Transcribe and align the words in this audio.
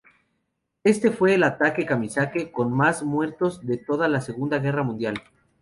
Este 0.83 1.11
fue 1.11 1.35
el 1.35 1.43
ataque 1.43 1.85
kamikaze 1.85 2.51
con 2.51 2.73
más 2.73 3.03
muertos 3.03 3.63
de 3.67 3.77
toda 3.77 4.07
la 4.07 4.19
Segunda 4.21 4.57
Guerra 4.57 4.81
Mundial. 4.81 5.13